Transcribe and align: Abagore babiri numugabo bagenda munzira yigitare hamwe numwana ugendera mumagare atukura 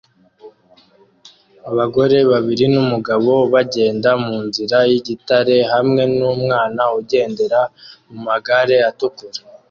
Abagore 1.69 2.17
babiri 2.31 2.65
numugabo 2.73 3.33
bagenda 3.53 4.09
munzira 4.23 4.77
yigitare 4.89 5.55
hamwe 5.71 6.01
numwana 6.17 6.83
ugendera 6.99 7.61
mumagare 8.09 8.77
atukura 8.89 9.39